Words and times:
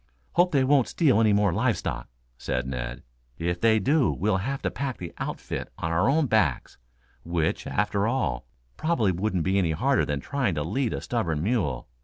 "Hope 0.31 0.51
they 0.51 0.63
won't 0.63 0.87
steal 0.87 1.19
anymore 1.21 1.53
live 1.53 1.77
stock," 1.77 2.09
said 2.35 2.65
Ned. 2.65 3.03
"If 3.37 3.61
they 3.61 3.77
do 3.77 4.11
we'll 4.11 4.37
have 4.37 4.59
to 4.63 4.71
pack 4.71 4.97
the 4.97 5.13
outfit 5.19 5.71
on 5.77 5.91
our 5.91 6.09
own 6.09 6.25
backs, 6.25 6.79
which, 7.21 7.67
after 7.67 8.07
all, 8.07 8.47
probably 8.77 9.11
wouldn't 9.11 9.43
be 9.43 9.59
any 9.59 9.73
harder 9.73 10.03
than 10.03 10.19
trying 10.19 10.55
to 10.55 10.63
lead 10.63 10.93
a 10.95 11.01
stubborn 11.01 11.43
mule. 11.43 11.87